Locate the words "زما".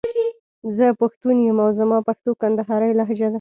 1.79-1.97